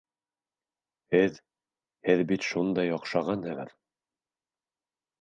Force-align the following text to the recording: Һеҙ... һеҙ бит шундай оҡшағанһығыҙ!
Һеҙ... 1.15 1.37
һеҙ 2.09 2.25
бит 2.33 2.49
шундай 2.55 2.93
оҡшағанһығыҙ! 2.99 3.73